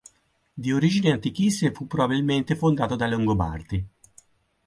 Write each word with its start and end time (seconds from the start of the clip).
Di 0.53 0.71
origini 0.73 1.11
antichissime 1.11 1.71
fu 1.71 1.85
probabilmente 1.85 2.55
fondato 2.55 2.95
dai 2.95 3.11
Longobardi. 3.11 3.85